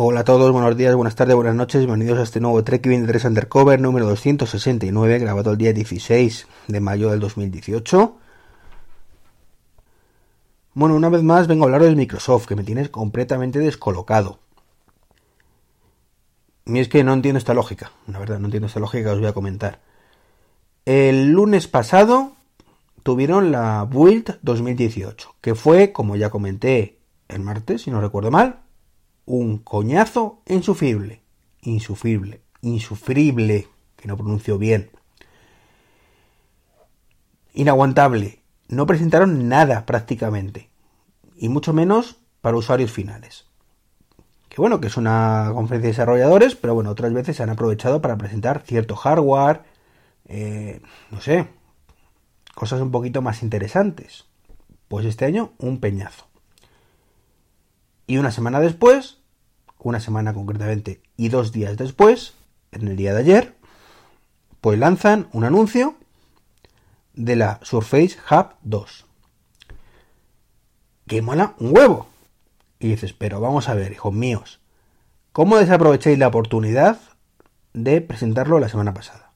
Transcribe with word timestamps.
Hola 0.00 0.20
a 0.20 0.24
todos, 0.24 0.52
buenos 0.52 0.76
días, 0.76 0.94
buenas 0.94 1.16
tardes, 1.16 1.34
buenas 1.34 1.56
noches, 1.56 1.80
bienvenidos 1.80 2.20
a 2.20 2.22
este 2.22 2.38
nuevo 2.38 2.62
Trek 2.62 2.86
23 2.86 3.24
Undercover 3.24 3.80
número 3.80 4.06
269, 4.06 5.18
grabado 5.18 5.50
el 5.50 5.58
día 5.58 5.72
16 5.72 6.46
de 6.68 6.80
mayo 6.80 7.10
del 7.10 7.18
2018. 7.18 8.16
Bueno, 10.74 10.94
una 10.94 11.08
vez 11.08 11.24
más 11.24 11.48
vengo 11.48 11.64
a 11.64 11.66
hablar 11.66 11.82
de 11.82 11.96
Microsoft, 11.96 12.46
que 12.46 12.54
me 12.54 12.62
tienes 12.62 12.90
completamente 12.90 13.58
descolocado. 13.58 14.38
Y 16.64 16.78
es 16.78 16.88
que 16.88 17.02
no 17.02 17.12
entiendo 17.12 17.38
esta 17.38 17.54
lógica, 17.54 17.90
la 18.06 18.20
verdad, 18.20 18.38
no 18.38 18.44
entiendo 18.44 18.68
esta 18.68 18.78
lógica 18.78 19.02
que 19.02 19.14
os 19.14 19.18
voy 19.18 19.28
a 19.28 19.32
comentar. 19.34 19.80
El 20.84 21.32
lunes 21.32 21.66
pasado 21.66 22.34
tuvieron 23.02 23.50
la 23.50 23.84
Build 23.84 24.38
2018, 24.42 25.34
que 25.40 25.56
fue, 25.56 25.90
como 25.90 26.14
ya 26.14 26.30
comenté 26.30 27.00
el 27.26 27.40
martes, 27.40 27.82
si 27.82 27.90
no 27.90 28.00
recuerdo 28.00 28.30
mal, 28.30 28.60
un 29.28 29.58
coñazo 29.58 30.40
insufrible. 30.46 31.20
Insufrible. 31.60 32.40
Insufrible. 32.62 33.68
Que 33.96 34.08
no 34.08 34.16
pronuncio 34.16 34.56
bien. 34.58 34.90
Inaguantable. 37.52 38.40
No 38.68 38.86
presentaron 38.86 39.48
nada 39.48 39.84
prácticamente. 39.84 40.70
Y 41.36 41.50
mucho 41.50 41.74
menos 41.74 42.16
para 42.40 42.56
usuarios 42.56 42.90
finales. 42.90 43.44
Que 44.48 44.56
bueno, 44.62 44.80
que 44.80 44.86
es 44.86 44.96
una 44.96 45.50
conferencia 45.52 45.88
de 45.88 45.92
desarrolladores, 45.92 46.54
pero 46.54 46.74
bueno, 46.74 46.90
otras 46.90 47.12
veces 47.12 47.36
se 47.36 47.42
han 47.42 47.50
aprovechado 47.50 48.00
para 48.00 48.16
presentar 48.16 48.62
cierto 48.64 48.96
hardware. 48.96 49.62
Eh, 50.24 50.80
no 51.10 51.20
sé. 51.20 51.48
Cosas 52.54 52.80
un 52.80 52.90
poquito 52.90 53.20
más 53.20 53.42
interesantes. 53.42 54.24
Pues 54.88 55.04
este 55.04 55.26
año 55.26 55.52
un 55.58 55.80
peñazo. 55.80 56.26
Y 58.06 58.16
una 58.16 58.30
semana 58.30 58.58
después 58.58 59.17
una 59.78 60.00
semana 60.00 60.34
concretamente, 60.34 61.00
y 61.16 61.28
dos 61.28 61.52
días 61.52 61.76
después, 61.76 62.34
en 62.72 62.88
el 62.88 62.96
día 62.96 63.14
de 63.14 63.20
ayer, 63.20 63.54
pues 64.60 64.78
lanzan 64.78 65.28
un 65.32 65.44
anuncio 65.44 65.94
de 67.14 67.36
la 67.36 67.60
Surface 67.62 68.16
Hub 68.30 68.54
2. 68.62 69.06
Que 71.06 71.22
mola 71.22 71.54
un 71.58 71.74
huevo. 71.76 72.08
Y 72.80 72.88
dices, 72.88 73.12
pero 73.12 73.40
vamos 73.40 73.68
a 73.68 73.74
ver, 73.74 73.92
hijos 73.92 74.12
míos, 74.12 74.60
¿cómo 75.32 75.56
desaprovecháis 75.56 76.18
la 76.18 76.28
oportunidad 76.28 77.00
de 77.72 78.00
presentarlo 78.00 78.58
la 78.58 78.68
semana 78.68 78.94
pasada? 78.94 79.32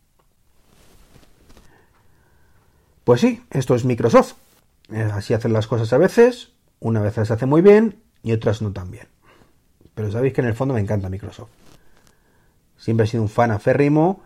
Pues 3.04 3.20
sí, 3.20 3.42
esto 3.50 3.74
es 3.74 3.84
Microsoft. 3.84 4.34
Eh, 4.92 5.10
así 5.12 5.34
hacen 5.34 5.52
las 5.52 5.66
cosas 5.66 5.92
a 5.92 5.98
veces, 5.98 6.52
una 6.78 7.00
vez 7.00 7.16
las 7.16 7.30
hace 7.30 7.46
muy 7.46 7.62
bien 7.62 8.02
y 8.22 8.32
otras 8.32 8.62
no 8.62 8.72
tan 8.72 8.90
bien 8.90 9.08
pero 9.94 10.10
sabéis 10.10 10.32
que 10.32 10.40
en 10.40 10.48
el 10.48 10.54
fondo 10.54 10.74
me 10.74 10.80
encanta 10.80 11.08
Microsoft. 11.08 11.50
Siempre 12.76 13.04
he 13.04 13.08
sido 13.08 13.22
un 13.22 13.28
fan 13.28 13.50
aférrimo 13.50 14.22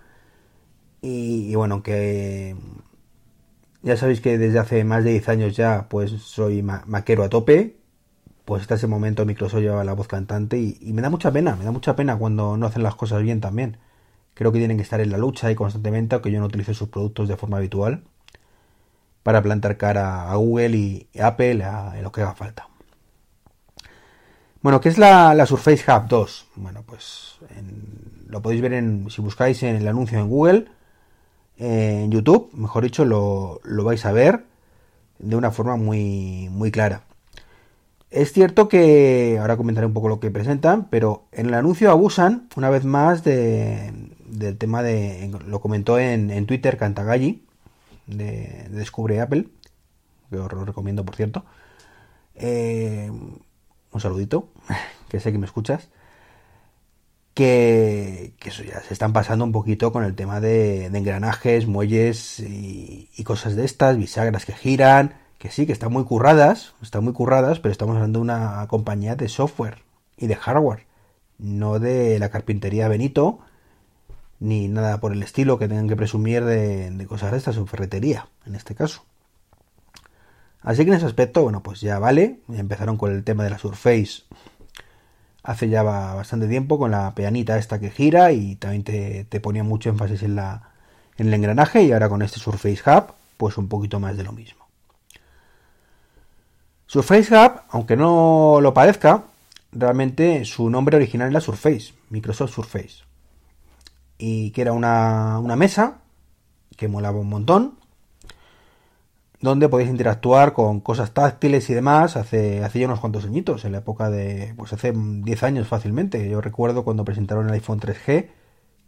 y, 1.03 1.55
bueno, 1.55 1.75
aunque 1.75 2.57
ya 3.83 3.97
sabéis 3.97 4.21
que 4.21 4.39
desde 4.39 4.59
hace 4.59 4.85
más 4.85 5.05
de 5.05 5.13
10 5.13 5.29
años 5.29 5.57
ya 5.57 5.87
pues 5.89 6.11
soy 6.11 6.63
maquero 6.63 7.23
a 7.23 7.29
tope, 7.29 7.77
pues 8.45 8.63
hasta 8.63 8.77
ese 8.77 8.87
momento 8.87 9.27
Microsoft 9.27 9.61
llevaba 9.61 9.85
la 9.85 9.93
voz 9.93 10.09
cantante 10.09 10.59
y, 10.59 10.93
me 10.93 11.03
da 11.03 11.11
mucha 11.11 11.33
pena, 11.33 11.57
me 11.57 11.65
da 11.65 11.73
mucha 11.73 11.97
pena 11.97 12.17
cuando 12.17 12.57
no 12.57 12.67
hacen 12.67 12.83
las 12.83 12.95
cosas 12.95 13.23
bien 13.23 13.41
también. 13.41 13.79
Creo 14.35 14.53
que 14.53 14.59
tienen 14.59 14.77
que 14.77 14.83
estar 14.83 15.01
en 15.01 15.11
la 15.11 15.19
lucha 15.19 15.51
y 15.51 15.55
constantemente, 15.55 16.15
aunque 16.15 16.31
yo 16.31 16.41
no 16.41 16.47
utilice 16.47 16.75
sus 16.75 16.89
productos 16.89 17.29
de 17.29 17.37
forma 17.37 17.57
habitual, 17.59 18.05
para 19.23 19.43
plantar 19.43 19.77
cara 19.77 20.31
a 20.31 20.37
Google 20.37 20.77
y 20.77 21.09
Apple 21.21 21.65
a, 21.65 22.01
lo 22.01 22.13
que 22.13 22.23
haga 22.23 22.35
falta. 22.35 22.69
Bueno, 24.67 24.81
¿qué 24.81 24.89
es 24.89 24.99
la, 24.99 25.47
Surface 25.47 25.85
Hub 25.89 26.09
2? 26.09 26.47
Bueno, 26.57 26.83
pues 26.85 27.39
lo 28.27 28.43
podéis 28.43 28.61
ver 28.61 28.73
en, 28.73 29.09
si 29.11 29.23
buscáis 29.23 29.63
en 29.63 29.77
el 29.77 29.87
anuncio 29.87 30.19
en 30.19 30.29
Google, 30.29 30.67
en 31.57 32.11
YouTube, 32.11 32.51
mejor 32.53 32.83
dicho, 32.83 33.05
lo, 33.05 33.61
vais 33.85 34.05
a 34.05 34.11
ver 34.11 34.43
de 35.21 35.37
una 35.37 35.53
forma 35.53 35.77
muy, 35.77 36.49
muy 36.51 36.73
clara. 36.73 37.03
Es 38.11 38.33
cierto 38.33 38.69
que, 38.69 39.39
ahora 39.41 39.57
comentaré 39.57 39.87
un 39.87 39.95
poco 39.95 40.09
lo 40.09 40.19
que 40.19 40.33
presentan, 40.33 40.89
pero 40.91 41.27
en 41.31 41.47
el 41.47 41.55
anuncio 41.55 41.93
abusan 41.93 42.49
una 42.57 42.69
vez 42.69 42.85
más 42.85 43.23
del 43.23 44.11
tema 44.59 44.83
de, 44.83 45.31
lo 45.47 45.61
comentó 45.61 46.01
en, 46.01 46.45
Twitter 46.45 46.77
Cantagalli, 46.77 47.45
de, 48.09 48.67
Descubre 48.71 49.21
Apple, 49.21 49.47
que 50.29 50.39
os 50.39 50.53
lo 50.53 50.65
recomiendo 50.65 51.05
por 51.05 51.15
cierto. 51.15 51.45
Eh, 52.35 53.13
un 53.97 54.01
saludito, 54.01 54.49
que 55.09 55.21
sé 55.21 55.33
que 55.33 55.39
me 55.39 55.47
escuchas, 55.47 55.89
que, 57.35 58.33
eso 58.45 58.63
ya 58.63 58.81
se 58.81 58.95
están 58.95 59.13
pasando 59.13 59.45
un 59.45 59.53
poquito 59.53 59.93
con 59.93 60.05
el 60.05 60.15
tema 60.15 60.41
de, 60.41 60.87
engranajes, 60.87 61.67
muelles 61.67 62.41
y, 62.41 63.23
cosas 63.25 63.57
de 63.57 63.65
estas, 63.65 63.99
bisagras 63.99 64.47
que 64.47 64.55
giran, 64.55 65.15
que 65.39 65.51
sí, 65.51 65.67
que 65.67 65.73
están 65.73 65.93
muy 65.93 66.05
curradas, 66.05 66.75
están 66.81 67.05
muy 67.05 67.13
curradas, 67.13 67.61
pero 67.61 67.73
estamos 67.73 67.97
hablando 67.97 68.21
de 68.21 68.23
una 68.23 68.67
compañía 68.69 69.17
de 69.17 69.29
software 69.29 69.83
y 70.17 70.29
de 70.29 70.37
hardware, 70.37 70.87
no 71.39 71.79
de 71.79 72.19
la 72.19 72.31
carpintería 72.31 72.89
Benito, 72.89 73.41
ni 74.41 74.69
nada 74.69 75.01
por 75.01 75.13
el 75.13 75.23
estilo 75.23 75.59
que 75.59 75.69
tengan 75.69 75.89
que 75.89 75.97
presumir 75.97 76.45
de, 76.45 76.91
de 76.91 77.07
cosas 77.07 77.33
de 77.33 77.39
estas, 77.39 77.59
o 77.59 77.67
ferretería, 77.67 78.29
en 78.47 78.55
este 78.55 78.75
caso. 78.75 79.05
Así 80.67 80.85
que 80.85 80.91
en 80.91 80.97
ese 80.97 81.07
aspecto, 81.07 81.45
bueno, 81.45 81.63
pues 81.63 81.81
ya 81.81 82.01
vale. 82.01 82.41
Empezaron 82.53 82.97
con 82.97 83.13
el 83.13 83.23
tema 83.23 83.45
de 83.45 83.51
la 83.51 83.59
Surface 83.59 84.25
hace 85.45 85.69
ya 85.69 85.85
bastante 85.85 86.49
tiempo 86.49 86.77
con 86.77 86.91
la 86.91 87.15
peanita 87.15 87.57
esta 87.57 87.79
que 87.79 87.91
gira 87.91 88.33
y 88.33 88.57
también 88.57 88.83
te, 88.83 89.41
ponía 89.41 89.63
mucho 89.63 89.91
énfasis 89.91 90.25
en, 90.25 90.35
la, 90.35 90.71
en 91.19 91.29
el 91.29 91.35
engranaje 91.35 91.85
y 91.85 91.93
ahora 91.93 92.09
con 92.09 92.21
este 92.21 92.41
Surface 92.41 92.83
Hub, 92.85 93.13
pues 93.37 93.57
un 93.59 93.69
poquito 93.69 94.01
más 94.01 94.17
de 94.17 94.25
lo 94.25 94.33
mismo. 94.33 94.67
Surface 96.89 97.33
Hub, 97.33 97.61
aunque 97.69 97.97
no 97.97 98.59
lo 98.61 98.75
parezca, 98.75 99.23
realmente 99.71 100.45
su 100.45 100.69
nombre 100.69 100.97
original 100.97 101.29
es 101.29 101.35
la 101.35 101.41
Surface, 101.41 101.95
Microsoft 102.11 102.53
Surface. 102.53 103.05
Y 104.19 104.51
que 104.51 104.63
era 104.63 104.73
una, 104.73 105.39
una 105.39 105.55
mesa 105.55 105.99
que 106.77 106.89
molaba 106.89 107.21
un 107.21 107.29
montón, 107.29 107.79
donde 109.47 109.69
podéis 109.69 109.91
interactuar 109.91 110.53
con 110.53 110.81
cosas 110.81 111.13
táctiles 111.13 111.71
y 111.71 111.75
demás 111.75 112.17
hace, 112.17 112.65
hace 112.65 112.81
ya 112.81 112.87
unos 112.87 113.01
cuantos 113.01 113.25
añitos, 113.25 113.65
en 113.65 113.73
la 113.73 113.79
época 113.79 114.11
de, 114.11 114.55
pues 114.57 114.73
hace 114.73 114.93
10 114.95 115.43
años 115.45 115.69
fácilmente. 115.69 116.29
Yo 116.29 116.41
recuerdo 116.41 116.85
cuando 116.85 117.05
presentaron 117.05 117.47
el 117.47 117.55
iPhone 117.55 117.81
3G, 117.81 118.29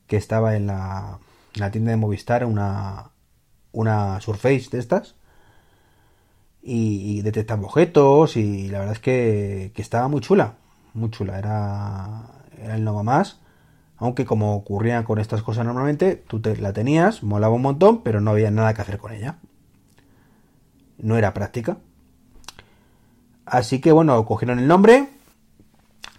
que 0.06 0.16
estaba 0.16 0.56
en 0.56 0.66
la, 0.66 1.20
tienda 1.72 1.92
de 1.92 1.96
Movistar 1.96 2.44
una, 2.44 3.10
una 3.72 4.20
Surface 4.20 4.68
de 4.70 4.78
estas, 4.78 5.14
y, 6.62 7.22
detectando 7.22 7.66
objetos, 7.66 8.36
y 8.36 8.68
la 8.68 8.80
verdad 8.80 8.94
es 8.94 9.00
que, 9.00 9.72
estaba 9.76 10.08
muy 10.08 10.20
chula, 10.20 10.54
muy 10.92 11.10
chula, 11.10 11.38
era, 11.38 12.24
era 12.62 12.74
el 12.76 12.84
Nova 12.84 13.02
más. 13.02 13.40
Aunque 13.96 14.24
como 14.24 14.54
ocurría 14.54 15.04
con 15.04 15.18
estas 15.18 15.42
cosas 15.42 15.64
normalmente, 15.64 16.16
tú 16.16 16.40
te, 16.40 16.56
la 16.56 16.72
tenías, 16.72 17.22
molaba 17.22 17.54
un 17.54 17.62
montón, 17.62 18.02
pero 18.02 18.20
no 18.20 18.32
había 18.32 18.50
nada 18.50 18.74
que 18.74 18.82
hacer 18.82 18.98
con 18.98 19.12
ella 19.12 19.38
no 20.98 21.16
era 21.16 21.34
práctica. 21.34 21.78
Así 23.46 23.80
que 23.80 23.92
bueno, 23.92 24.24
cogieron 24.26 24.58
el 24.58 24.68
nombre, 24.68 25.08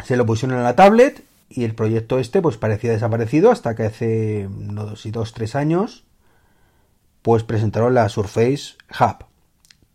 se 0.04 0.18
lo 0.18 0.26
pusieron 0.26 0.58
en 0.58 0.64
la 0.64 0.76
tablet 0.76 1.24
y 1.50 1.64
el 1.64 1.76
proyecto 1.76 2.20
este 2.20 2.42
pues 2.42 2.58
parecía 2.58 2.92
desaparecido 2.92 3.52
hasta 3.52 3.76
que 3.76 3.84
hace 3.84 4.48
dos 4.50 5.06
y 5.06 5.12
dos, 5.12 5.34
tres 5.34 5.56
años 5.56 6.06
pues 7.22 7.44
presentaron 7.44 7.94
la 7.94 8.08
Surface 8.10 8.76
Hub, 9.00 9.26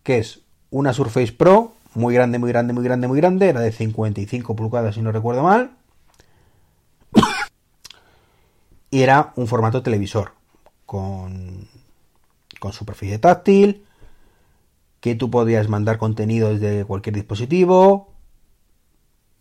que 0.02 0.18
es 0.18 0.40
una 0.70 0.92
Surface 0.92 1.32
Pro 1.32 1.74
muy 1.94 2.14
grande, 2.14 2.38
muy 2.38 2.50
grande, 2.50 2.74
muy 2.74 2.84
grande, 2.84 3.08
muy 3.08 3.18
grande, 3.18 3.48
era 3.48 3.60
de 3.60 3.72
55 3.72 4.56
pulgadas 4.56 4.94
si 4.96 5.02
no 5.02 5.12
recuerdo 5.12 5.42
mal. 5.42 5.70
y 8.90 9.02
era 9.02 9.32
un 9.36 9.46
formato 9.46 9.82
televisor 9.82 10.32
con, 10.86 11.68
con 12.58 12.72
superficie 12.72 13.18
táctil, 13.18 13.84
que 15.04 15.14
tú 15.14 15.30
podías 15.30 15.68
mandar 15.68 15.98
contenido 15.98 16.48
desde 16.48 16.86
cualquier 16.86 17.14
dispositivo. 17.14 18.14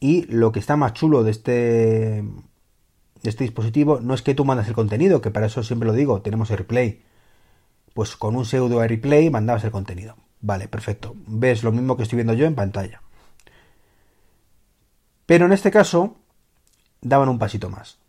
Y 0.01 0.23
lo 0.23 0.51
que 0.51 0.59
está 0.59 0.75
más 0.75 0.91
chulo 0.91 1.23
de 1.23 1.31
este, 1.31 2.25
este 3.23 3.45
dispositivo 3.45 4.01
no 4.01 4.13
es 4.13 4.21
que 4.21 4.35
tú 4.35 4.43
mandas 4.43 4.67
el 4.67 4.73
contenido, 4.73 5.21
que 5.21 5.31
para 5.31 5.45
eso 5.45 5.63
siempre 5.63 5.87
lo 5.87 5.93
digo, 5.93 6.21
tenemos 6.21 6.51
AirPlay. 6.51 7.03
Pues 7.93 8.17
con 8.17 8.35
un 8.35 8.43
pseudo 8.43 8.81
AirPlay 8.81 9.29
mandabas 9.29 9.63
el 9.63 9.71
contenido. 9.71 10.17
Vale, 10.41 10.67
perfecto. 10.67 11.15
Ves 11.27 11.63
lo 11.63 11.71
mismo 11.71 11.95
que 11.95 12.03
estoy 12.03 12.17
viendo 12.17 12.33
yo 12.33 12.45
en 12.45 12.55
pantalla. 12.55 13.01
Pero 15.25 15.45
en 15.45 15.53
este 15.53 15.71
caso 15.71 16.17
daban 16.99 17.29
un 17.29 17.39
pasito 17.39 17.69
más. 17.69 17.99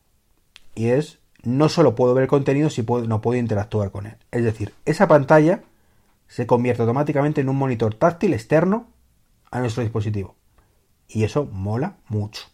Y 0.74 0.88
es, 0.88 1.20
no 1.44 1.68
solo 1.68 1.94
puedo 1.94 2.14
ver 2.14 2.22
el 2.24 2.28
contenido, 2.28 2.68
si 2.68 2.82
no 2.82 3.20
puedo 3.20 3.38
interactuar 3.38 3.92
con 3.92 4.06
él. 4.06 4.16
Es 4.32 4.42
decir, 4.42 4.74
esa 4.86 5.06
pantalla 5.06 5.62
se 6.26 6.46
convierte 6.46 6.82
automáticamente 6.82 7.40
en 7.40 7.48
un 7.48 7.56
monitor 7.56 7.94
táctil 7.94 8.34
externo 8.34 8.88
a 9.50 9.60
nuestro 9.60 9.82
dispositivo. 9.82 10.36
Y 11.08 11.24
eso 11.24 11.44
mola 11.44 11.96
mucho. 12.08 12.44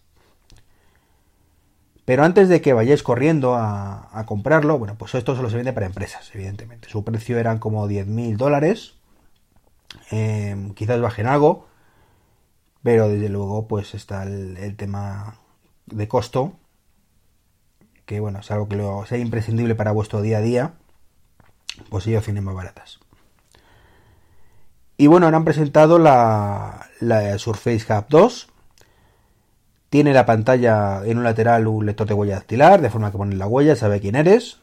Pero 2.05 2.25
antes 2.25 2.49
de 2.49 2.61
que 2.61 2.73
vayáis 2.73 3.05
corriendo 3.05 3.55
a, 3.55 4.25
comprarlo, 4.27 4.79
bueno, 4.79 4.97
pues 4.99 5.15
esto 5.15 5.37
solo 5.37 5.49
se 5.49 5.57
vende 5.57 5.73
para 5.73 5.87
empresas, 5.87 6.29
evidentemente. 6.35 6.89
Su 6.89 7.05
precio 7.05 7.39
eran 7.39 7.59
como 7.59 7.87
10.000 7.87 8.37
dólares. 8.37 8.97
Eh, 10.11 10.73
quizás 10.75 11.01
bajen 11.01 11.29
algo. 11.29 11.69
Pero 12.83 13.09
desde 13.09 13.29
luego, 13.29 13.69
pues 13.69 13.95
está 13.95 14.25
el, 14.25 14.75
tema 14.77 15.37
de 15.87 16.09
costo. 16.09 16.55
Que 18.07 18.19
bueno, 18.19 18.41
es 18.41 18.51
algo 18.51 18.69
que 18.69 18.77
lo, 18.77 19.07
sea 19.07 19.19
imprescindible 19.19 19.77
para 19.77 19.93
vuestro 19.93 20.21
día 20.21 20.39
a 20.39 20.43
día. 20.43 20.75
Pues 21.91 22.09
ellos 22.09 22.25
tienen 22.25 22.43
más 22.43 22.57
baratas. 22.57 22.99
Y 25.01 25.07
bueno, 25.07 25.27
han 25.29 25.45
presentado 25.47 25.99
la, 25.99 26.91
la 27.01 27.39
Surface 27.39 27.91
Hub 27.91 28.05
2 28.11 28.49
tiene 29.89 30.13
la 30.13 30.27
pantalla 30.27 31.03
en 31.07 31.17
un 31.17 31.25
lateral 31.25 31.67
un 31.67 31.87
lector 31.87 32.07
de 32.07 32.13
huella 32.13 32.35
dactilar, 32.35 32.83
de 32.83 32.91
forma 32.91 33.11
que 33.11 33.17
pones 33.17 33.39
la 33.39 33.47
huella, 33.47 33.75
sabe 33.77 33.99
quién 34.01 34.15
eres. 34.15 34.59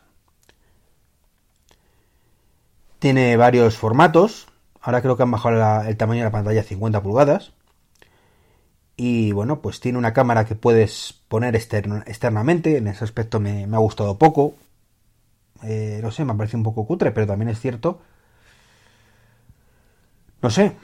Tiene 3.00 3.36
varios 3.36 3.78
formatos. 3.78 4.48
Ahora 4.80 5.01
creo 5.01 5.18
que 5.18 5.24
han 5.24 5.31
bajado 5.31 5.89
el 5.89 5.98
tamaño 5.98 6.19
de 6.19 6.25
la 6.25 6.31
pantalla 6.31 6.62
a 6.62 6.63
50 6.63 7.01
pulgadas. 7.01 7.54
Y 8.95 9.31
bueno, 9.31 9.60
pues 9.60 9.80
tiene 9.80 9.98
una 9.98 10.13
cámara 10.13 10.45
que 10.45 10.54
puedes 10.54 11.13
poner 11.28 11.56
externamente. 11.56 12.78
En 12.78 12.88
ese 12.88 13.04
aspecto 13.04 13.39
me, 13.39 13.63
ha 13.63 13.80
gustado 13.80 14.19
poco. 14.19 14.54
Eh, 15.63 16.00
no 16.04 16.12
sé, 16.12 16.25
me 16.25 16.36
parece 16.36 16.57
un 16.57 16.63
poco 16.63 16.86
cutre, 16.86 17.12
pero 17.12 17.25
también 17.25 17.50
es 17.50 17.60
cierto. 17.60 18.01
No 20.42 20.50
sé, 20.50 20.75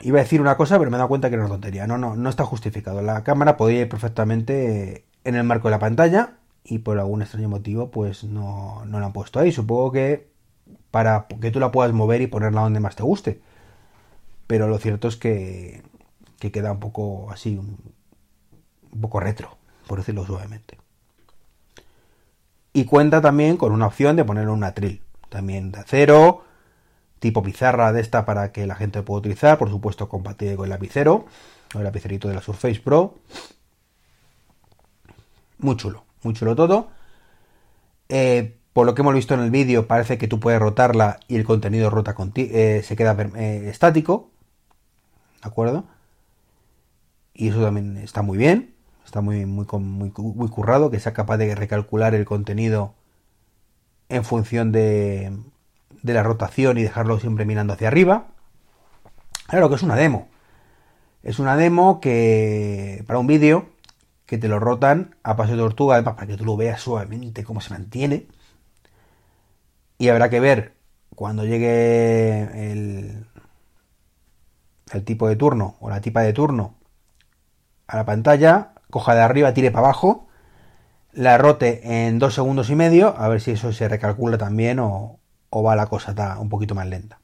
Iba 0.00 0.20
a 0.20 0.22
decir 0.22 0.40
una 0.40 0.56
cosa, 0.56 0.78
pero 0.78 0.90
me 0.90 0.96
he 0.96 0.98
dado 0.98 1.08
cuenta 1.08 1.28
que 1.28 1.34
era 1.34 1.44
una 1.44 1.54
tontería. 1.54 1.86
No, 1.86 1.98
no, 1.98 2.14
no 2.14 2.30
está 2.30 2.44
justificado. 2.44 3.02
La 3.02 3.24
cámara 3.24 3.56
podría 3.56 3.80
ir 3.82 3.88
perfectamente 3.88 5.06
en 5.24 5.34
el 5.34 5.44
marco 5.44 5.68
de 5.68 5.72
la 5.72 5.80
pantalla 5.80 6.34
y 6.62 6.78
por 6.78 6.98
algún 6.98 7.22
extraño 7.22 7.48
motivo 7.48 7.90
pues 7.90 8.24
no, 8.24 8.84
no 8.86 9.00
la 9.00 9.06
han 9.06 9.12
puesto 9.12 9.40
ahí. 9.40 9.50
Supongo 9.50 9.90
que 9.92 10.30
para 10.90 11.26
que 11.40 11.50
tú 11.50 11.58
la 11.58 11.72
puedas 11.72 11.92
mover 11.92 12.22
y 12.22 12.28
ponerla 12.28 12.62
donde 12.62 12.80
más 12.80 12.94
te 12.94 13.02
guste. 13.02 13.40
Pero 14.46 14.68
lo 14.68 14.78
cierto 14.78 15.08
es 15.08 15.16
que, 15.16 15.82
que 16.38 16.52
queda 16.52 16.72
un 16.72 16.80
poco 16.80 17.30
así, 17.32 17.56
un, 17.58 17.76
un 18.92 19.00
poco 19.00 19.18
retro, 19.20 19.58
por 19.88 19.98
decirlo 19.98 20.24
suavemente. 20.24 20.78
Y 22.72 22.84
cuenta 22.84 23.20
también 23.20 23.56
con 23.56 23.72
una 23.72 23.88
opción 23.88 24.14
de 24.14 24.24
poner 24.24 24.48
un 24.48 24.62
atril. 24.62 25.02
También 25.28 25.72
de 25.72 25.80
acero, 25.80 26.44
tipo 27.18 27.42
pizarra 27.42 27.92
de 27.92 28.00
esta 28.00 28.24
para 28.24 28.52
que 28.52 28.66
la 28.66 28.74
gente 28.74 29.02
pueda 29.02 29.20
utilizar, 29.20 29.58
por 29.58 29.70
supuesto 29.70 30.08
compatible 30.08 30.56
con 30.56 30.64
el 30.64 30.70
lapicero, 30.70 31.26
el 31.74 31.84
lapicerito 31.84 32.28
de 32.28 32.34
la 32.34 32.42
Surface 32.42 32.80
Pro. 32.80 33.14
Muy 35.58 35.76
chulo, 35.76 36.04
muy 36.22 36.34
chulo 36.34 36.54
todo. 36.54 36.88
Eh, 38.08 38.56
por 38.72 38.86
lo 38.86 38.94
que 38.94 39.02
hemos 39.02 39.14
visto 39.14 39.34
en 39.34 39.40
el 39.40 39.50
vídeo, 39.50 39.86
parece 39.86 40.18
que 40.18 40.28
tú 40.28 40.38
puedes 40.40 40.60
rotarla 40.60 41.18
y 41.26 41.36
el 41.36 41.44
contenido 41.44 41.90
rota 41.90 42.14
eh, 42.36 42.82
se 42.84 42.96
queda 42.96 43.16
eh, 43.36 43.68
estático. 43.68 44.30
¿De 45.42 45.48
acuerdo? 45.48 45.84
Y 47.34 47.48
eso 47.48 47.62
también 47.62 47.96
está 47.96 48.22
muy 48.22 48.38
bien. 48.38 48.74
Está 49.04 49.20
muy, 49.20 49.46
muy, 49.46 49.66
muy, 49.72 50.12
muy 50.16 50.48
currado, 50.48 50.90
que 50.90 51.00
sea 51.00 51.14
capaz 51.14 51.38
de 51.38 51.54
recalcular 51.54 52.14
el 52.14 52.24
contenido 52.24 52.94
en 54.08 54.24
función 54.24 54.70
de, 54.70 55.32
de 56.02 56.14
la 56.14 56.22
rotación 56.22 56.78
y 56.78 56.82
dejarlo 56.82 57.18
siempre 57.18 57.44
mirando 57.44 57.72
hacia 57.72 57.88
arriba. 57.88 58.28
Claro 59.46 59.68
que 59.68 59.76
es 59.76 59.82
una 59.82 59.96
demo. 59.96 60.28
Es 61.22 61.38
una 61.38 61.56
demo 61.56 62.00
que 62.00 63.04
para 63.06 63.18
un 63.18 63.26
vídeo 63.26 63.70
que 64.26 64.38
te 64.38 64.48
lo 64.48 64.60
rotan 64.60 65.16
a 65.22 65.36
paso 65.36 65.52
de 65.52 65.58
tortuga, 65.58 65.94
además 65.94 66.14
para 66.14 66.26
que 66.26 66.36
tú 66.36 66.44
lo 66.44 66.56
veas 66.56 66.80
suavemente 66.80 67.44
cómo 67.44 67.60
se 67.60 67.70
mantiene. 67.70 68.26
Y 69.96 70.08
habrá 70.08 70.28
que 70.30 70.40
ver 70.40 70.74
cuando 71.14 71.44
llegue 71.44 72.72
el, 72.72 73.26
el 74.92 75.04
tipo 75.04 75.28
de 75.28 75.36
turno 75.36 75.76
o 75.80 75.90
la 75.90 76.00
tipa 76.00 76.20
de 76.22 76.32
turno 76.32 76.74
a 77.86 77.96
la 77.96 78.04
pantalla, 78.04 78.72
coja 78.90 79.14
de 79.14 79.22
arriba, 79.22 79.54
tire 79.54 79.70
para 79.70 79.86
abajo, 79.86 80.28
la 81.12 81.38
rote 81.38 82.06
en 82.06 82.18
dos 82.18 82.34
segundos 82.34 82.70
y 82.70 82.76
medio, 82.76 83.16
a 83.16 83.28
ver 83.28 83.40
si 83.40 83.52
eso 83.52 83.72
se 83.72 83.88
recalcula 83.88 84.38
también 84.38 84.78
o 85.50 85.62
va 85.62 85.76
la 85.76 85.86
cosa 85.86 86.38
un 86.38 86.48
poquito 86.48 86.74
más 86.74 86.86
lenta. 86.86 87.18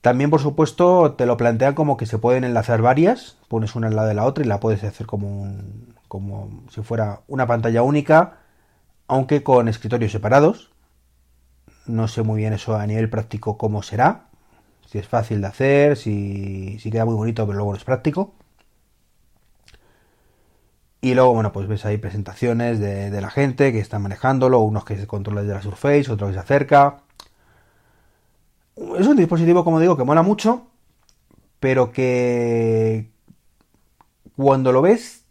También, 0.00 0.30
por 0.30 0.40
supuesto, 0.40 1.14
te 1.14 1.26
lo 1.26 1.36
plantean 1.36 1.74
como 1.74 1.96
que 1.96 2.06
se 2.06 2.18
pueden 2.18 2.44
enlazar 2.44 2.80
varias, 2.80 3.38
pones 3.48 3.74
una 3.74 3.88
al 3.88 3.96
lado 3.96 4.06
de 4.06 4.14
la 4.14 4.24
otra 4.24 4.44
y 4.44 4.46
la 4.46 4.60
puedes 4.60 4.84
hacer 4.84 5.04
como, 5.04 5.48
como 6.06 6.62
si 6.70 6.82
fuera 6.82 7.22
una 7.26 7.48
pantalla 7.48 7.82
única, 7.82 8.38
aunque 9.08 9.42
con 9.42 9.66
escritorios 9.66 10.12
separados. 10.12 10.70
No 11.86 12.06
sé 12.06 12.22
muy 12.22 12.38
bien 12.38 12.52
eso 12.52 12.76
a 12.76 12.86
nivel 12.86 13.10
práctico 13.10 13.58
cómo 13.58 13.82
será, 13.82 14.28
si 14.86 14.98
es 14.98 15.08
fácil 15.08 15.40
de 15.40 15.48
hacer, 15.48 15.96
si, 15.96 16.78
si 16.78 16.90
queda 16.90 17.04
muy 17.04 17.14
bonito, 17.16 17.44
pero 17.44 17.56
luego 17.56 17.72
no 17.72 17.78
es 17.78 17.84
práctico. 17.84 18.32
Y 21.06 21.14
luego, 21.14 21.34
bueno, 21.34 21.52
pues 21.52 21.68
ves 21.68 21.86
ahí 21.86 21.98
presentaciones 21.98 22.80
de, 22.80 23.20
la 23.20 23.30
gente 23.30 23.70
que 23.70 23.78
está 23.78 24.00
manejándolo, 24.00 24.58
unos 24.58 24.84
que 24.84 24.96
se 24.96 25.06
controlan 25.06 25.46
de 25.46 25.54
la 25.54 25.62
Surface, 25.62 26.10
otros 26.10 26.30
que 26.30 26.34
se 26.34 26.40
acerca. 26.40 26.96
Es 28.98 29.06
un 29.06 29.16
dispositivo, 29.16 29.62
como 29.62 29.78
digo, 29.78 29.96
que 29.96 30.02
mola 30.02 30.22
mucho, 30.22 30.66
pero 31.60 31.92
que 31.92 33.08
cuando 34.34 34.72
lo 34.72 34.82
ves, 34.82 35.22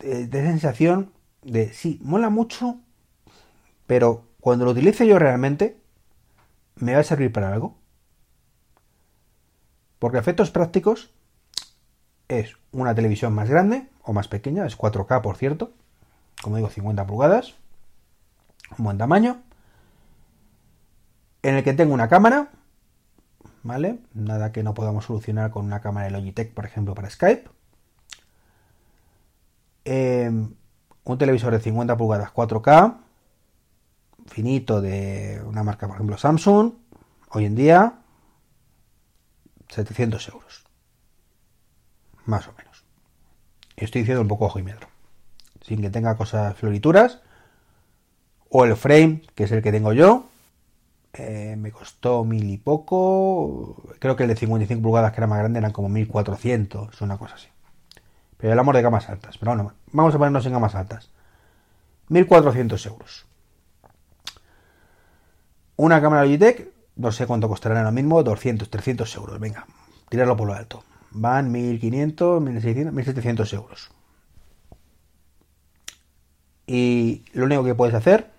te 0.00 0.26
da 0.26 0.42
sensación 0.42 1.14
de, 1.40 1.72
sí, 1.72 1.98
mola 2.02 2.28
mucho, 2.28 2.76
pero 3.86 4.26
cuando 4.38 4.66
lo 4.66 4.72
utilice 4.72 5.06
yo 5.06 5.18
realmente, 5.18 5.78
¿me 6.76 6.92
va 6.92 7.00
a 7.00 7.04
servir 7.04 7.32
para 7.32 7.50
algo? 7.54 7.78
Porque 9.98 10.18
efectos 10.18 10.50
prácticos 10.50 11.10
es 12.28 12.54
una 12.70 12.94
televisión 12.94 13.32
más 13.32 13.48
grande 13.48 13.88
o 14.08 14.14
más 14.14 14.26
pequeña, 14.26 14.64
es 14.64 14.78
4K 14.78 15.20
por 15.20 15.36
cierto, 15.36 15.74
como 16.42 16.56
digo 16.56 16.70
50 16.70 17.06
pulgadas, 17.06 17.56
un 18.78 18.86
buen 18.86 18.96
tamaño, 18.96 19.42
en 21.42 21.56
el 21.56 21.62
que 21.62 21.74
tengo 21.74 21.92
una 21.92 22.08
cámara, 22.08 22.48
¿vale? 23.62 23.98
Nada 24.14 24.50
que 24.50 24.62
no 24.62 24.72
podamos 24.72 25.04
solucionar 25.04 25.50
con 25.50 25.66
una 25.66 25.82
cámara 25.82 26.06
de 26.06 26.12
Logitech, 26.12 26.54
por 26.54 26.64
ejemplo, 26.64 26.94
para 26.94 27.10
Skype. 27.10 27.50
Em, 29.84 30.54
un 31.04 31.18
televisor 31.18 31.52
de 31.52 31.60
50 31.60 31.98
pulgadas 31.98 32.30
4K, 32.32 32.96
finito 34.24 34.80
de 34.80 35.42
una 35.44 35.62
marca, 35.62 35.86
por 35.86 35.96
ejemplo, 35.96 36.16
Samsung, 36.16 36.72
hoy 37.28 37.44
en 37.44 37.54
día 37.54 37.98
700 39.68 40.28
euros 40.28 40.64
más 42.24 42.48
o 42.48 42.54
menos. 42.56 42.67
Estoy 43.78 44.02
diciendo 44.02 44.22
un 44.22 44.28
poco 44.28 44.46
ojo 44.46 44.58
y 44.58 44.62
metro. 44.62 44.88
Sin 45.62 45.80
que 45.80 45.90
tenga 45.90 46.16
cosas 46.16 46.56
florituras. 46.56 47.20
O 48.50 48.64
el 48.64 48.76
frame, 48.76 49.22
que 49.34 49.44
es 49.44 49.52
el 49.52 49.62
que 49.62 49.70
tengo 49.70 49.92
yo. 49.92 50.26
Eh, 51.12 51.54
me 51.56 51.70
costó 51.70 52.24
mil 52.24 52.50
y 52.50 52.58
poco. 52.58 53.76
Creo 54.00 54.16
que 54.16 54.24
el 54.24 54.30
de 54.30 54.36
55 54.36 54.82
pulgadas, 54.82 55.12
que 55.12 55.20
era 55.20 55.26
más 55.26 55.38
grande, 55.38 55.58
eran 55.60 55.72
como 55.72 55.88
1400. 55.88 57.00
Una 57.00 57.18
cosa 57.18 57.36
así. 57.36 57.48
Pero 58.36 58.52
hablamos 58.52 58.74
de 58.74 58.82
gamas 58.82 59.08
altas. 59.08 59.38
Pero 59.38 59.72
vamos 59.92 60.14
a 60.14 60.18
ponernos 60.18 60.44
en 60.46 60.52
gamas 60.52 60.74
altas. 60.74 61.10
1400 62.08 62.84
euros. 62.86 63.26
Una 65.76 66.00
cámara 66.00 66.24
Logitech, 66.24 66.68
no 66.96 67.12
sé 67.12 67.26
cuánto 67.26 67.48
costará 67.48 67.78
ahora 67.78 67.92
mismo, 67.92 68.24
200, 68.24 68.68
300 68.68 69.14
euros. 69.14 69.38
Venga, 69.38 69.66
tirarlo 70.08 70.36
por 70.36 70.48
lo 70.48 70.54
alto 70.54 70.82
van 71.10 71.52
1.500, 71.52 72.16
1.600, 72.16 72.92
1.700 72.92 73.54
euros. 73.54 73.90
Y 76.66 77.24
lo 77.32 77.46
único 77.46 77.64
que 77.64 77.74
puedes 77.74 77.94
hacer 77.94 78.30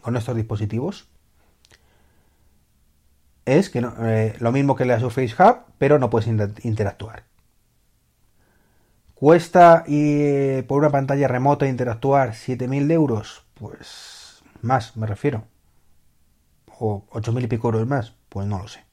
con 0.00 0.16
estos 0.16 0.36
dispositivos 0.36 1.08
es 3.44 3.70
que 3.70 3.86
eh, 4.00 4.36
lo 4.38 4.52
mismo 4.52 4.76
que 4.76 4.84
la 4.84 5.00
Surface 5.00 5.34
Hub, 5.40 5.58
pero 5.78 5.98
no 5.98 6.10
puedes 6.10 6.28
interactuar. 6.64 7.24
¿Cuesta 9.14 9.84
y, 9.86 10.62
por 10.62 10.78
una 10.78 10.90
pantalla 10.90 11.28
remota 11.28 11.66
interactuar 11.68 12.30
7.000 12.30 12.90
euros? 12.90 13.44
Pues 13.54 14.42
más, 14.62 14.96
me 14.96 15.06
refiero. 15.06 15.44
¿O 16.78 17.04
8.000 17.10 17.44
y 17.44 17.46
pico 17.46 17.68
euros 17.68 17.86
más? 17.86 18.14
Pues 18.28 18.46
no 18.46 18.58
lo 18.58 18.68
sé. 18.68 18.89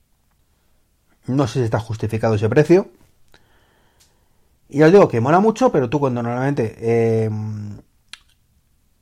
No 1.27 1.47
sé 1.47 1.59
si 1.59 1.65
está 1.65 1.79
justificado 1.79 2.35
ese 2.35 2.49
precio. 2.49 2.89
Y 4.69 4.81
os 4.81 4.91
digo 4.91 5.07
que 5.07 5.21
mola 5.21 5.39
mucho, 5.39 5.71
pero 5.71 5.89
tú 5.89 5.99
cuando 5.99 6.23
normalmente 6.23 6.75
eh, 6.79 7.29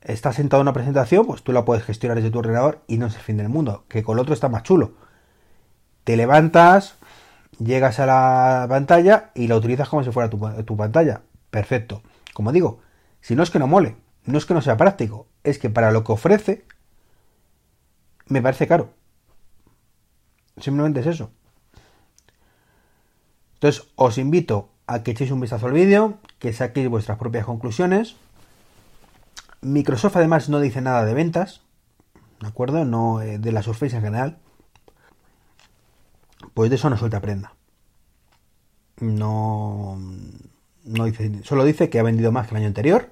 estás 0.01 0.35
sentado 0.35 0.61
en 0.61 0.65
una 0.65 0.73
presentación, 0.73 1.25
pues 1.25 1.43
tú 1.43 1.51
la 1.51 1.65
puedes 1.65 1.83
gestionar 1.83 2.17
desde 2.17 2.31
tu 2.31 2.39
ordenador 2.39 2.81
y 2.87 2.97
no 2.97 3.07
es 3.07 3.15
el 3.15 3.21
fin 3.21 3.37
del 3.37 3.49
mundo. 3.49 3.85
Que 3.87 4.03
con 4.03 4.17
el 4.17 4.21
otro 4.21 4.33
está 4.33 4.49
más 4.49 4.63
chulo. 4.63 4.93
Te 6.03 6.17
levantas, 6.17 6.95
llegas 7.59 7.99
a 7.99 8.05
la 8.05 8.65
pantalla 8.69 9.31
y 9.33 9.47
la 9.47 9.55
utilizas 9.55 9.89
como 9.89 10.03
si 10.03 10.11
fuera 10.11 10.29
tu, 10.29 10.39
tu 10.63 10.77
pantalla. 10.77 11.21
perfecto. 11.49 12.01
Como 12.33 12.51
digo, 12.51 12.79
si 13.21 13.35
no 13.35 13.43
es 13.43 13.49
que 13.49 13.59
no 13.59 13.67
mole, 13.67 13.95
no 14.25 14.37
es 14.37 14.45
que 14.45 14.53
no 14.53 14.61
sea 14.61 14.77
práctico, 14.77 15.27
es 15.43 15.57
que 15.57 15.69
para 15.69 15.91
lo 15.91 16.03
que 16.03 16.11
ofrece, 16.11 16.65
me 18.27 18.41
parece 18.41 18.67
caro. 18.67 18.89
Simplemente 20.57 20.99
es 20.99 21.07
eso. 21.07 21.31
Entonces, 23.65 23.91
os 23.95 24.19
invito 24.19 24.69
a 24.85 25.01
que 25.01 25.09
echéis 25.09 25.31
un 25.31 25.41
vistazo 25.41 25.65
al 25.65 25.73
vídeo, 25.73 26.19
que 26.37 26.53
saquéis 26.53 26.87
vuestras 26.87 27.17
propias 27.17 27.47
conclusiones. 27.47 28.15
Microsoft 29.61 30.17
además 30.17 30.49
no 30.49 30.59
dice 30.59 30.81
nada 30.81 31.03
de 31.03 31.15
ventas, 31.15 31.61
¿de 32.41 32.47
acuerdo? 32.47 32.85
No 32.85 33.23
eh, 33.23 33.39
de 33.39 33.51
la 33.51 33.63
Surface 33.63 33.95
en 33.95 34.03
general. 34.03 34.37
Pues 36.53 36.69
de 36.69 36.75
eso 36.75 36.91
no 36.91 36.97
suelta 36.97 37.21
prenda. 37.21 37.55
No, 38.99 39.97
no 40.83 41.05
dice, 41.05 41.41
solo 41.43 41.63
dice 41.63 41.89
que 41.89 41.97
ha 41.97 42.03
vendido 42.03 42.31
más 42.31 42.45
que 42.45 42.53
el 42.53 42.57
año 42.57 42.67
anterior. 42.67 43.09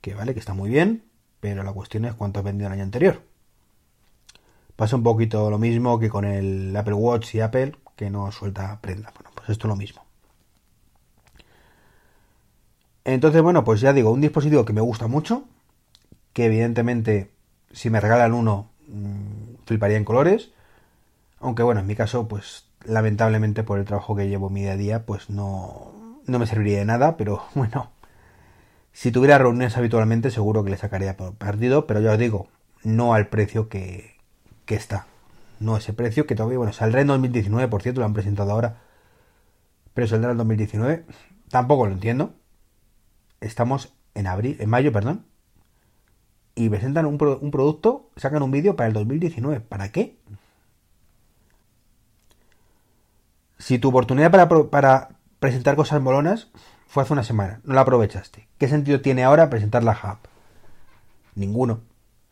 Que 0.00 0.14
vale, 0.14 0.32
que 0.32 0.40
está 0.40 0.54
muy 0.54 0.70
bien, 0.70 1.04
pero 1.40 1.64
la 1.64 1.74
cuestión 1.74 2.06
es 2.06 2.14
cuánto 2.14 2.40
ha 2.40 2.42
vendido 2.42 2.68
el 2.68 2.72
año 2.72 2.84
anterior. 2.84 3.20
Pasa 4.74 4.96
un 4.96 5.02
poquito 5.02 5.50
lo 5.50 5.58
mismo 5.58 5.98
que 5.98 6.08
con 6.08 6.24
el 6.24 6.74
Apple 6.74 6.94
Watch 6.94 7.34
y 7.34 7.40
Apple, 7.40 7.74
que 7.96 8.10
no 8.10 8.30
suelta 8.30 8.78
prenda. 8.80 9.12
Bueno, 9.14 9.30
pues 9.34 9.48
esto 9.50 9.66
es 9.66 9.70
lo 9.70 9.76
mismo. 9.76 10.04
Entonces, 13.04 13.40
bueno, 13.40 13.64
pues 13.64 13.80
ya 13.80 13.92
digo, 13.92 14.10
un 14.10 14.20
dispositivo 14.20 14.64
que 14.64 14.72
me 14.72 14.80
gusta 14.80 15.06
mucho, 15.06 15.44
que 16.32 16.46
evidentemente 16.46 17.30
si 17.72 17.88
me 17.88 18.00
regalan 18.00 18.34
uno 18.34 18.70
mm, 18.88 19.64
fliparía 19.64 19.96
en 19.96 20.04
colores, 20.04 20.50
aunque 21.40 21.62
bueno, 21.62 21.80
en 21.80 21.86
mi 21.86 21.94
caso, 21.94 22.28
pues 22.28 22.66
lamentablemente 22.84 23.62
por 23.62 23.78
el 23.78 23.84
trabajo 23.84 24.16
que 24.16 24.28
llevo 24.28 24.50
mi 24.50 24.62
día 24.62 24.72
a 24.72 24.76
día, 24.76 25.06
pues 25.06 25.30
no, 25.30 25.92
no 26.26 26.38
me 26.38 26.46
serviría 26.46 26.78
de 26.78 26.84
nada, 26.84 27.16
pero 27.16 27.44
bueno, 27.54 27.90
si 28.92 29.12
tuviera 29.12 29.38
reuniones 29.38 29.76
habitualmente 29.76 30.30
seguro 30.30 30.64
que 30.64 30.70
le 30.70 30.76
sacaría 30.76 31.16
partido, 31.16 31.86
pero 31.86 32.00
ya 32.00 32.12
os 32.12 32.18
digo, 32.18 32.48
no 32.82 33.14
al 33.14 33.28
precio 33.28 33.68
que, 33.68 34.16
que 34.64 34.74
está. 34.74 35.06
No 35.60 35.76
ese 35.76 35.92
precio 35.92 36.26
que 36.26 36.34
todavía, 36.34 36.58
bueno, 36.58 36.72
saldrá 36.72 37.00
en 37.00 37.06
2019, 37.08 37.68
por 37.68 37.82
cierto, 37.82 38.00
lo 38.00 38.06
han 38.06 38.14
presentado 38.14 38.52
ahora, 38.52 38.82
pero 39.94 40.06
saldrá 40.06 40.32
en 40.32 40.38
2019. 40.38 41.06
Tampoco 41.48 41.86
lo 41.86 41.92
entiendo 41.92 42.34
estamos 43.40 43.94
en 44.14 44.26
abril, 44.26 44.56
en 44.60 44.70
mayo, 44.70 44.92
perdón, 44.92 45.26
y 46.54 46.68
presentan 46.68 47.06
un, 47.06 47.18
producto, 47.18 48.10
sacan 48.16 48.42
un 48.42 48.50
vídeo 48.50 48.76
para 48.76 48.88
el 48.88 48.94
2019. 48.94 49.60
¿Para 49.60 49.92
qué? 49.92 50.18
Si 53.58 53.78
tu 53.78 53.88
oportunidad 53.88 54.30
para, 54.30 54.48
para 54.48 55.08
presentar 55.38 55.76
cosas 55.76 56.00
molonas 56.00 56.48
fue 56.86 57.02
hace 57.02 57.12
una 57.12 57.24
semana, 57.24 57.60
no 57.64 57.74
la 57.74 57.82
aprovechaste. 57.82 58.48
¿Qué 58.58 58.68
sentido 58.68 59.00
tiene 59.00 59.24
ahora 59.24 59.50
presentar 59.50 59.84
la 59.84 59.92
Hub? 59.92 60.28
Ninguno. 61.34 61.80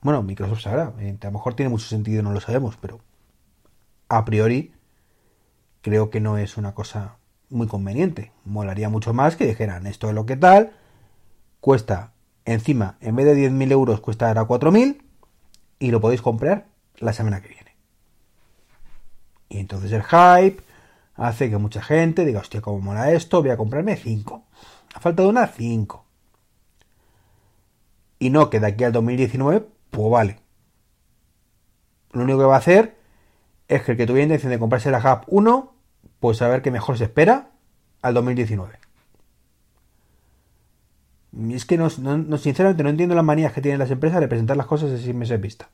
Bueno, 0.01 0.23
Microsoft 0.23 0.61
sabrá, 0.61 0.93
eh, 1.01 1.19
a 1.21 1.27
lo 1.27 1.33
mejor 1.33 1.55
tiene 1.55 1.71
mucho 1.71 1.87
sentido, 1.87 2.23
no 2.23 2.33
lo 2.33 2.41
sabemos, 2.41 2.77
pero 2.81 3.01
a 4.17 4.25
priori 4.25 4.73
creo 5.81 6.11
que 6.11 6.21
no 6.21 6.39
es 6.39 6.57
una 6.57 6.75
cosa 6.75 7.17
muy 7.51 7.67
conveniente. 7.67 8.33
Molaría 8.45 8.89
mucho 8.89 9.13
más 9.13 9.37
que 9.37 9.47
dijeran 9.47 9.87
esto 9.87 10.09
es 10.09 10.15
lo 10.15 10.25
que 10.27 10.37
tal, 10.37 10.73
cuesta 11.61 12.13
encima, 12.45 12.97
en 13.01 13.17
vez 13.17 13.27
de 13.27 13.51
10.000 13.51 13.73
euros, 13.73 14.01
cuesta 14.01 14.29
ahora 14.29 14.47
4.000 14.47 15.03
y 15.79 15.91
lo 15.91 16.01
podéis 16.01 16.23
comprar 16.23 16.67
la 16.99 17.13
semana 17.13 17.43
que 17.43 17.49
viene. 17.49 17.77
Y 19.49 19.59
entonces 19.59 19.93
el 19.93 20.03
hype 20.03 20.63
hace 21.17 21.51
que 21.51 21.59
mucha 21.59 21.83
gente 21.83 22.25
diga, 22.25 22.41
hostia, 22.41 22.61
¿cómo 22.61 22.81
mola 22.81 23.13
esto? 23.13 23.43
Voy 23.43 23.51
a 23.51 23.57
comprarme 23.57 23.97
5. 23.97 24.45
A 24.95 25.01
falta 25.01 25.23
de 25.23 25.29
una, 25.29 25.47
5. 25.47 26.05
Y 28.19 28.31
no 28.31 28.49
que 28.49 28.61
de 28.61 28.67
aquí 28.69 28.85
al 28.85 28.93
2019, 28.93 29.67
pues 29.91 30.11
vale. 30.11 30.41
Lo 32.13 32.23
único 32.23 32.39
que 32.39 32.45
va 32.45 32.55
a 32.55 32.59
hacer 32.59 33.04
es 33.69 33.83
que 33.83 33.93
el 33.93 33.99
que 33.99 34.07
tuviera 34.07 34.25
intención 34.25 34.51
de 34.51 34.59
comprarse 34.59 34.91
la 34.91 34.99
Hub 34.99 35.25
1, 35.29 35.75
pues 36.21 36.43
a 36.43 36.49
ver 36.49 36.63
qué 36.63 36.71
mejor 36.71 36.99
se 36.99 37.05
espera 37.05 37.51
al 38.03 38.15
2019. 38.15 38.79
Es 41.51 41.65
que 41.65 41.77
no, 41.77 41.91
sinceramente 41.91 42.83
no 42.83 42.91
entiendo 42.91 43.15
las 43.15 43.25
manías 43.25 43.53
que 43.53 43.61
tienen 43.61 43.81
las 43.81 43.91
empresas 43.91 44.21
de 44.21 44.29
presentar 44.29 44.57
las 44.57 44.67
cosas 44.67 44.91
de 44.91 44.99
seis 44.99 45.15
meses 45.15 45.41
vista. 45.41 45.69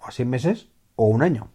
O 0.00 0.06
a 0.06 0.12
seis 0.12 0.28
meses 0.28 0.68
o 0.94 1.06
un 1.06 1.22
año. 1.22 1.48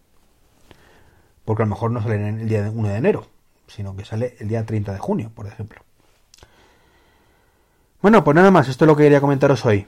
Porque 1.45 1.63
a 1.63 1.65
lo 1.65 1.69
mejor 1.69 1.91
no 1.91 2.01
sale 2.01 2.29
el 2.29 2.49
día 2.49 2.69
1 2.69 2.87
de 2.87 2.95
enero, 2.95 3.27
sino 3.67 3.95
que 3.95 4.03
sale 4.03 4.35
el 4.39 4.49
día 4.49 4.65
30 4.65 4.91
de 4.91 4.99
junio, 4.99 5.31
por 5.33 5.47
ejemplo. 5.47 5.81
Bueno, 8.01 8.23
pues 8.23 8.35
nada 8.35 8.51
más, 8.51 8.67
esto 8.67 8.85
es 8.85 8.87
lo 8.87 8.97
que 8.97 9.03
quería 9.03 9.21
comentaros 9.21 9.65
hoy. 9.65 9.87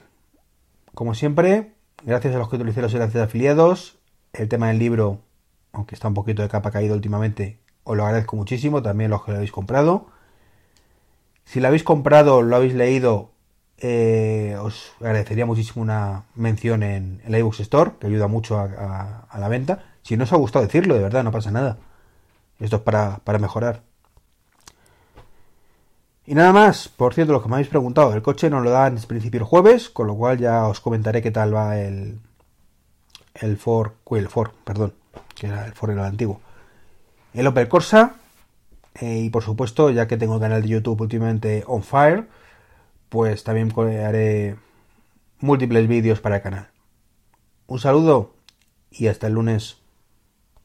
Como 0.94 1.14
siempre, 1.14 1.74
gracias 2.04 2.34
a 2.34 2.38
los 2.38 2.48
que 2.48 2.56
utilicé 2.56 2.80
los 2.80 2.92
enlaces 2.94 3.14
de 3.14 3.22
afiliados. 3.22 3.98
El 4.34 4.48
tema 4.48 4.68
del 4.68 4.80
libro, 4.80 5.20
aunque 5.72 5.94
está 5.94 6.08
un 6.08 6.14
poquito 6.14 6.42
de 6.42 6.48
capa 6.48 6.72
caído 6.72 6.94
últimamente, 6.94 7.60
os 7.84 7.96
lo 7.96 8.04
agradezco 8.04 8.36
muchísimo. 8.36 8.82
También 8.82 9.10
los 9.10 9.24
que 9.24 9.30
lo 9.30 9.36
habéis 9.36 9.52
comprado. 9.52 10.06
Si 11.44 11.60
lo 11.60 11.68
habéis 11.68 11.84
comprado, 11.84 12.42
lo 12.42 12.56
habéis 12.56 12.74
leído, 12.74 13.30
eh, 13.78 14.56
os 14.60 14.92
agradecería 15.00 15.46
muchísimo 15.46 15.82
una 15.82 16.24
mención 16.34 16.82
en 16.82 17.20
el 17.24 17.36
iBooks 17.36 17.60
Store, 17.60 17.92
que 18.00 18.08
ayuda 18.08 18.26
mucho 18.26 18.58
a, 18.58 19.28
la 19.38 19.48
venta. 19.48 19.84
Si 20.02 20.16
no 20.16 20.24
os 20.24 20.32
ha 20.32 20.36
gustado 20.36 20.64
decirlo, 20.64 20.94
de 20.94 21.02
verdad, 21.02 21.22
no 21.22 21.30
pasa 21.30 21.52
nada. 21.52 21.78
Esto 22.58 22.76
es 22.76 22.82
para, 22.82 23.38
mejorar. 23.38 23.82
Y 26.26 26.34
nada 26.34 26.52
más, 26.52 26.88
por 26.88 27.14
cierto, 27.14 27.32
lo 27.32 27.42
que 27.42 27.48
me 27.48 27.56
habéis 27.56 27.68
preguntado, 27.68 28.14
el 28.14 28.22
coche 28.22 28.50
nos 28.50 28.64
lo 28.64 28.70
dan 28.70 28.96
en 28.96 29.02
principio 29.04 29.40
el 29.40 29.46
jueves, 29.46 29.90
con 29.90 30.06
lo 30.06 30.16
cual 30.16 30.38
ya 30.38 30.66
os 30.66 30.80
comentaré 30.80 31.22
qué 31.22 31.30
tal 31.30 31.54
va 31.54 31.78
el, 31.78 32.18
el 33.34 33.56
Ford, 33.56 33.92
el 34.12 34.28
Ford, 34.28 34.52
perdón, 34.64 34.94
que 35.34 35.48
era 35.48 35.66
el 35.66 35.72
Ford 35.72 35.90
era 35.90 36.02
el 36.02 36.08
antiguo. 36.08 36.40
El 37.32 37.46
Opel 37.46 37.68
Corsa, 37.68 38.14
eh, 38.94 39.20
y 39.20 39.30
por 39.30 39.42
supuesto, 39.42 39.90
ya 39.90 40.06
que 40.06 40.16
tengo 40.16 40.36
el 40.36 40.40
canal 40.40 40.62
de 40.62 40.68
YouTube 40.68 41.00
últimamente 41.00 41.64
on 41.66 41.82
fire, 41.82 42.28
pues 43.08 43.44
también 43.44 43.72
haré 44.04 44.56
múltiples 45.40 45.88
vídeos 45.88 46.20
para 46.20 46.36
el 46.36 46.42
canal. 46.42 46.68
Un 47.66 47.78
saludo 47.78 48.34
y 48.90 49.08
hasta 49.08 49.26
el 49.26 49.34
lunes. 49.34 49.78